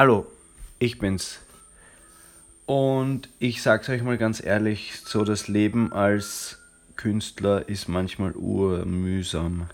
[0.00, 0.26] Hallo,
[0.78, 1.40] ich bin's.
[2.66, 6.60] Und ich sag's euch mal ganz ehrlich, so das Leben als
[6.94, 9.66] Künstler ist manchmal urmühsam.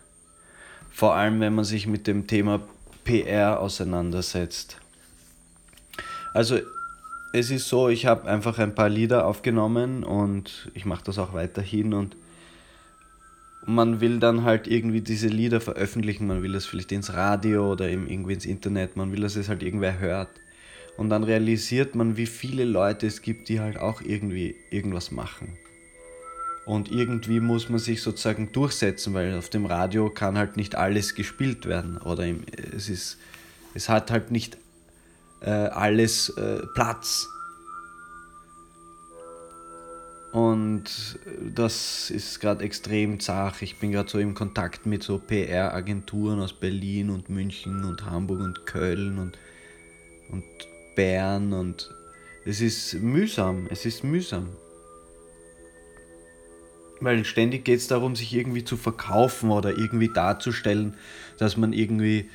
[0.90, 2.62] Vor allem, wenn man sich mit dem Thema
[3.04, 4.78] PR auseinandersetzt.
[6.32, 6.58] Also,
[7.34, 11.34] es ist so, ich habe einfach ein paar Lieder aufgenommen und ich mache das auch
[11.34, 12.16] weiterhin und
[13.66, 17.88] man will dann halt irgendwie diese Lieder veröffentlichen, man will das vielleicht ins Radio oder
[17.88, 20.28] irgendwie ins Internet, man will, dass es halt irgendwer hört.
[20.96, 25.56] Und dann realisiert man, wie viele Leute es gibt, die halt auch irgendwie irgendwas machen.
[26.66, 31.14] Und irgendwie muss man sich sozusagen durchsetzen, weil auf dem Radio kann halt nicht alles
[31.14, 31.98] gespielt werden.
[31.98, 32.26] Oder
[32.74, 33.18] es, ist,
[33.74, 34.56] es hat halt nicht
[35.42, 37.28] äh, alles äh, Platz.
[40.34, 41.16] Und
[41.54, 43.62] das ist gerade extrem zart.
[43.62, 48.40] Ich bin gerade so im Kontakt mit so PR-Agenturen aus Berlin und München und Hamburg
[48.40, 49.38] und Köln und,
[50.30, 50.42] und
[50.96, 51.88] Bern und
[52.44, 53.68] es ist mühsam.
[53.70, 54.48] Es ist mühsam.
[56.98, 60.94] Weil ständig geht es darum, sich irgendwie zu verkaufen oder irgendwie darzustellen,
[61.38, 62.28] dass man irgendwie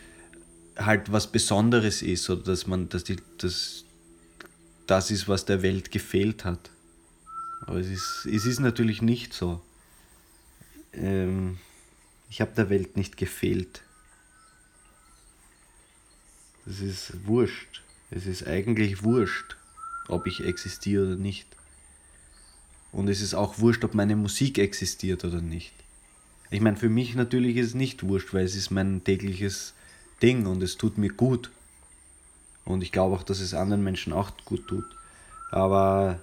[0.78, 3.84] halt was Besonderes ist oder dass man, dass die, dass
[4.88, 6.69] das ist, was der Welt gefehlt hat.
[7.70, 9.62] Aber es ist, es ist natürlich nicht so.
[10.92, 11.59] Ähm,
[12.28, 13.84] ich habe der Welt nicht gefehlt.
[16.66, 17.84] Es ist wurscht.
[18.09, 19.56] Es ist eigentlich wurscht,
[20.08, 21.45] ob ich existiere oder nicht.
[22.92, 25.75] Und es ist auch wurscht, ob meine Musik existiert oder nicht.
[26.50, 29.75] Ich meine, für mich natürlich ist es nicht wurscht, weil es ist mein tägliches
[30.23, 31.52] Ding und es tut mir gut.
[32.66, 34.86] Und ich glaube auch, dass es anderen Menschen auch gut tut.
[35.52, 36.20] Aber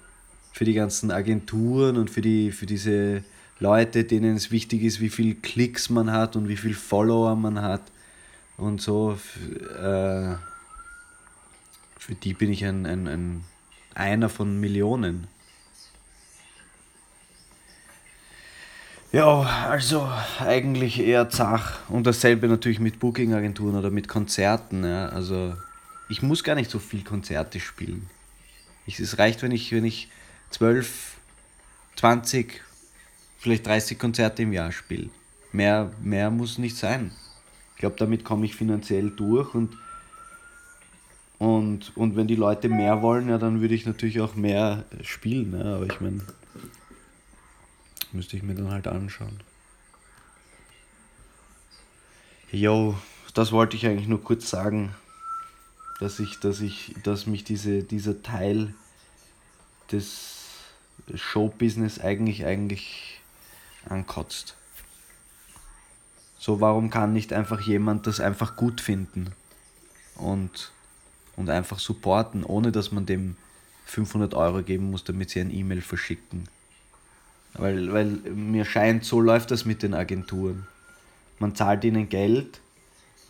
[0.56, 3.22] für die ganzen Agenturen und für, die, für diese
[3.60, 7.60] Leute, denen es wichtig ist, wie viel Klicks man hat und wie viel Follower man
[7.60, 7.82] hat
[8.56, 9.18] und so,
[9.78, 10.34] äh,
[11.98, 13.44] für die bin ich ein, ein, ein
[13.94, 15.26] einer von Millionen.
[19.12, 21.80] Ja, also eigentlich eher zach.
[21.90, 24.84] Und dasselbe natürlich mit Booking-Agenturen oder mit Konzerten.
[24.84, 25.10] Ja.
[25.10, 25.54] Also
[26.08, 28.08] ich muss gar nicht so viel Konzerte spielen.
[28.86, 30.08] Es reicht, wenn ich, wenn ich
[30.56, 31.18] 12,
[31.96, 32.62] 20,
[33.36, 35.10] vielleicht 30 Konzerte im Jahr spiele.
[35.52, 37.10] Mehr, mehr muss nicht sein.
[37.74, 39.76] Ich glaube, damit komme ich finanziell durch und,
[41.36, 45.52] und, und wenn die Leute mehr wollen, ja, dann würde ich natürlich auch mehr spielen.
[45.60, 46.22] Ja, aber ich meine,
[48.12, 49.38] müsste ich mir dann halt anschauen.
[52.50, 52.96] Jo,
[53.34, 54.94] das wollte ich eigentlich nur kurz sagen,
[56.00, 58.72] dass ich, dass ich, dass mich diese, dieser Teil
[59.92, 60.35] des
[61.14, 63.20] Showbusiness eigentlich eigentlich
[63.88, 64.56] ankotzt.
[66.38, 69.32] So, warum kann nicht einfach jemand das einfach gut finden
[70.16, 70.72] und,
[71.36, 73.36] und einfach supporten, ohne dass man dem
[73.86, 76.48] 500 Euro geben muss, damit sie ein E-Mail verschicken?
[77.54, 80.66] Weil, weil mir scheint, so läuft das mit den Agenturen.
[81.38, 82.60] Man zahlt ihnen Geld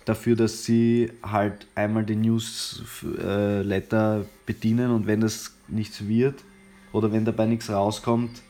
[0.05, 6.43] dafür, dass sie halt einmal den Newsletter bedienen und wenn das nichts wird,
[6.97, 8.41] oder wenn dabei nichts rauskommt,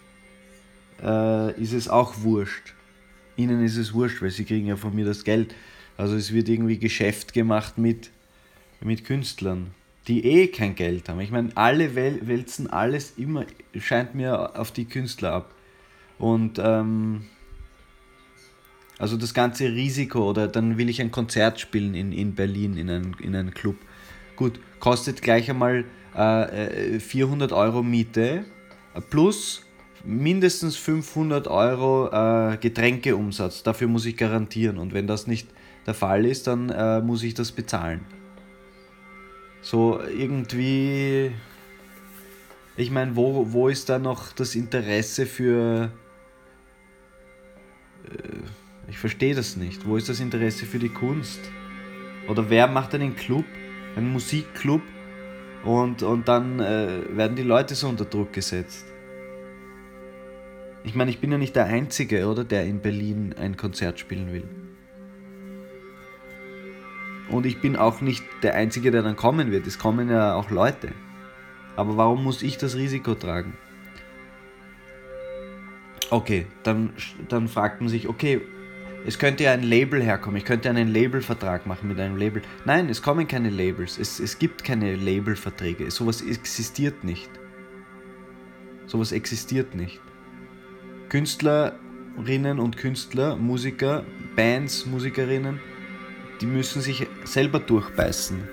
[1.03, 2.75] äh, ist es auch wurscht.
[3.37, 5.53] Ihnen ist es wurscht, weil sie kriegen ja von mir das Geld.
[5.97, 8.11] Also es wird irgendwie Geschäft gemacht mit,
[8.81, 9.73] mit Künstlern,
[10.07, 11.19] die eh kein Geld haben.
[11.21, 13.47] Ich meine, alle wälzen alles immer,
[13.77, 15.53] scheint mir, auf die Künstler ab.
[16.21, 17.25] Und ähm,
[18.97, 22.91] also das ganze Risiko, oder dann will ich ein Konzert spielen in, in Berlin, in
[22.91, 23.77] einem in einen Club.
[24.37, 28.45] Gut, kostet gleich einmal äh, 400 äh, Euro Miete
[29.11, 29.67] plus
[30.05, 33.63] mindestens 500 Euro äh, Getränkeumsatz.
[33.63, 34.79] Dafür muss ich garantieren.
[34.79, 35.49] Und wenn das nicht
[35.87, 38.01] der Fall ist, dann äh, muss ich das bezahlen.
[39.63, 41.33] So irgendwie.
[42.77, 45.91] Ich meine, wo, wo ist da noch das Interesse für.
[48.05, 49.87] Äh, ich verstehe das nicht.
[49.87, 51.41] Wo ist das Interesse für die Kunst?
[52.29, 53.45] Oder wer macht einen Club?
[53.97, 54.83] Einen Musikclub,
[55.67, 58.87] und, und dann äh, werden die Leute so unter Druck gesetzt.
[60.85, 64.33] Ich meine, ich bin ja nicht der Einzige, oder, der in Berlin ein Konzert spielen
[64.33, 64.49] will.
[67.29, 69.67] Und ich bin auch nicht der Einzige, der dann kommen wird.
[69.67, 70.93] Es kommen ja auch Leute.
[71.75, 73.55] Aber warum muss ich das Risiko tragen?
[76.11, 76.93] Okay, dann,
[77.29, 78.41] dann fragt man sich, okay,
[79.07, 80.37] es könnte ja ein Label herkommen.
[80.37, 82.43] Ich könnte einen Labelvertrag machen mit einem Label.
[82.65, 83.99] Nein, es kommen keine Labels.
[83.99, 85.89] Es, es gibt keine Labelverträge.
[85.93, 87.31] Sowas existiert nicht.
[88.87, 90.01] Sowas existiert nicht.
[91.09, 94.05] Künstlerinnen und Künstler, Musiker,
[94.35, 95.61] Bands, Musikerinnen,
[96.41, 98.49] die müssen sich selber durchbeißen.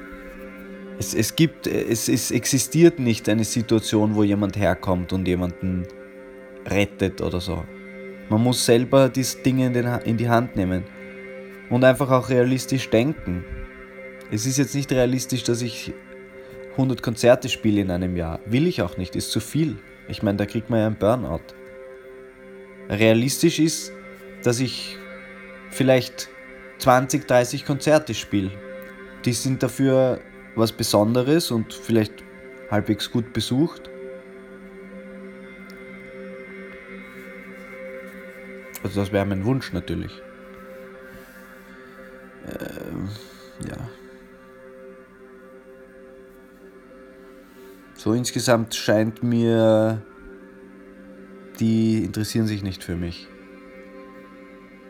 [0.99, 5.87] es, es gibt, es, es existiert nicht eine Situation, wo jemand herkommt und jemanden
[6.67, 7.63] rettet oder so.
[8.29, 10.83] Man muss selber diese Dinge in, den, in die Hand nehmen
[11.69, 13.43] und einfach auch realistisch denken.
[14.31, 15.93] Es ist jetzt nicht realistisch, dass ich
[16.71, 18.39] 100 Konzerte spiele in einem Jahr.
[18.45, 19.77] Will ich auch nicht, ist zu viel.
[20.07, 21.53] Ich meine, da kriegt man ja einen Burnout.
[22.89, 23.91] Realistisch ist,
[24.43, 24.97] dass ich
[25.69, 26.29] vielleicht
[26.79, 28.51] 20, 30 Konzerte spiele.
[29.25, 30.19] Die sind dafür
[30.55, 32.23] was Besonderes und vielleicht
[32.69, 33.89] halbwegs gut besucht.
[38.93, 40.21] Also das wäre mein Wunsch natürlich.
[42.45, 43.09] Ähm,
[43.67, 43.89] ja.
[47.95, 49.99] So insgesamt scheint mir,
[51.59, 53.27] die interessieren sich nicht für mich.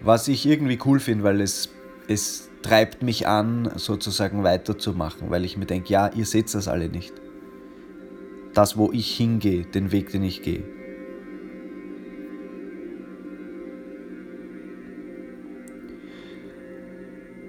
[0.02, 1.70] Was ich irgendwie cool finde, weil es,
[2.10, 6.90] es treibt mich an, sozusagen weiterzumachen, weil ich mir denke, ja, ihr seht das alle
[6.90, 7.14] nicht.
[8.54, 10.83] Das, wo ich hingehe, den Weg, den ich gehe.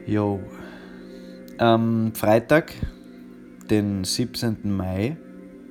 [0.07, 0.39] Jo.
[1.57, 2.75] Am Freitag,
[3.71, 4.59] den 17.
[4.65, 5.17] Mai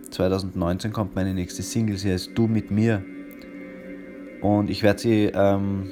[0.10, 1.98] 2019, kommt meine nächste Single.
[1.98, 3.04] Sie heißt Du mit mir.
[4.42, 5.88] Und ich werde sie ähm,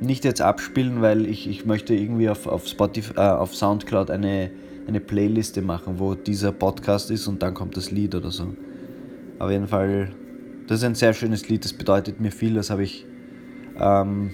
[0.00, 4.50] nicht jetzt abspielen, weil ich, ich möchte irgendwie auf, auf Spotify, äh, auf Soundcloud eine,
[4.88, 8.54] eine Playliste machen, wo dieser Podcast ist und dann kommt das Lied oder so.
[9.38, 10.08] Auf jeden Fall,
[10.66, 13.04] das ist ein sehr schönes Lied, das bedeutet mir viel, das habe ich
[13.78, 14.30] ähm,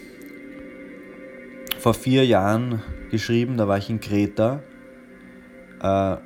[1.83, 2.81] vor vier Jahren
[3.11, 4.61] geschrieben, da war ich in Kreta
[5.83, 6.17] äh,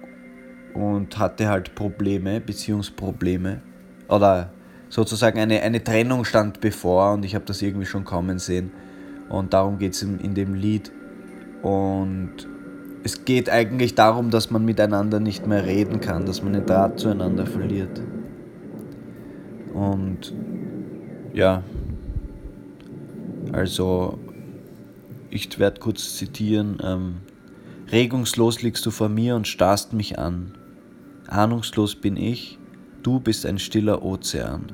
[0.75, 3.63] und hatte halt Probleme, Beziehungsprobleme
[4.07, 4.51] oder
[4.91, 8.71] sozusagen eine, eine Trennung stand bevor und ich habe das irgendwie schon kommen sehen.
[9.31, 10.93] Und darum geht es in, in dem Lied.
[11.63, 12.33] Und
[13.03, 17.01] es geht eigentlich darum, dass man miteinander nicht mehr reden kann, dass man den Draht
[17.01, 18.03] zueinander verliert.
[19.73, 20.35] Und
[21.33, 21.63] ja,
[23.53, 24.19] also
[25.31, 26.79] ich werde kurz zitieren.
[26.83, 27.17] Ähm,
[27.91, 30.57] Regungslos liegst du vor mir und starrst mich an.
[31.29, 32.59] Ahnungslos bin ich,
[33.03, 34.73] du bist ein stiller Ozean.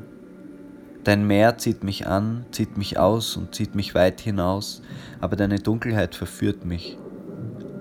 [1.05, 4.83] Dein Meer zieht mich an, zieht mich aus und zieht mich weit hinaus,
[5.21, 6.97] aber deine Dunkelheit verführt mich.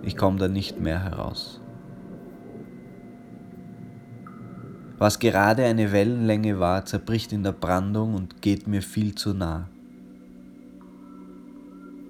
[0.01, 1.61] Ich komme da nicht mehr heraus.
[4.97, 9.69] Was gerade eine Wellenlänge war, zerbricht in der Brandung und geht mir viel zu nah.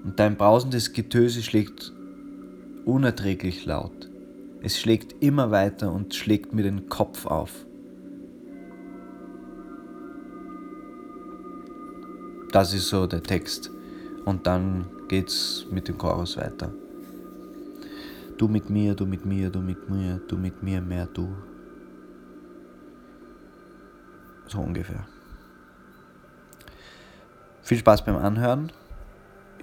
[0.03, 1.93] Und dein brausendes Getöse schlägt
[2.85, 4.09] unerträglich laut.
[4.63, 7.65] Es schlägt immer weiter und schlägt mir den Kopf auf.
[12.51, 13.71] Das ist so der Text.
[14.25, 16.71] Und dann geht's mit dem Chorus weiter.
[18.37, 21.29] Du mit mir, du mit mir, du mit mir, du mit mir, mehr du.
[24.47, 25.07] So ungefähr.
[27.61, 28.71] Viel Spaß beim Anhören.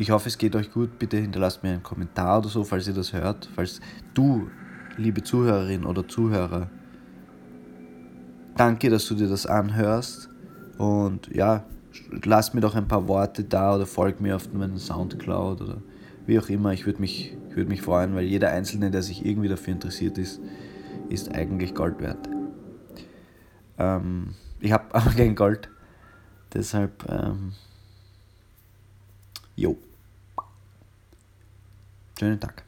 [0.01, 1.01] Ich hoffe, es geht euch gut.
[1.01, 3.49] Bitte hinterlasst mir einen Kommentar oder so, falls ihr das hört.
[3.57, 3.81] Falls
[4.15, 4.49] du,
[4.97, 6.71] liebe Zuhörerin oder Zuhörer,
[8.57, 10.31] danke, dass du dir das anhörst.
[10.79, 11.65] Und ja,
[12.25, 15.83] lass mir doch ein paar Worte da oder folg mir auf meinem Soundcloud oder
[16.27, 16.73] wie auch immer.
[16.73, 20.41] Ich würde mich, würd mich freuen, weil jeder Einzelne, der sich irgendwie dafür interessiert ist,
[21.09, 22.29] ist eigentlich Gold wert.
[23.79, 25.69] Ähm, ich habe aber kein Gold,
[26.55, 27.55] deshalb, ähm,
[29.57, 29.77] jo.
[32.19, 32.68] 真是打开